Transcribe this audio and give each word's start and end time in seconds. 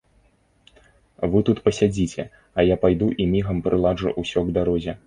Вы 1.35 1.39
тут 1.49 1.61
пасядзіце, 1.67 2.27
а 2.27 2.59
я 2.73 2.81
пайду 2.87 3.13
і 3.23 3.31
мігам 3.37 3.57
прыладжу 3.71 4.17
ўсё 4.27 4.39
к 4.51 4.59
дарозе. 4.59 4.93